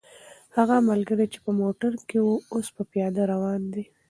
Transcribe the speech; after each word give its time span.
هغه 0.57 0.75
ملګری 0.89 1.25
چې 1.33 1.39
په 1.45 1.51
موټر 1.61 1.91
کې 2.09 2.19
و، 2.21 2.27
اوس 2.53 2.67
په 2.75 2.83
پیاده 2.91 3.21
روان 3.31 3.61
دی. 3.73 3.83